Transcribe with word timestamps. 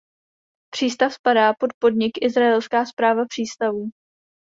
Přístav 0.73 1.13
spadá 1.13 1.53
pod 1.53 1.69
podnik 1.79 2.11
Izraelská 2.21 2.85
správa 2.85 3.25
přístavů. 3.25 3.89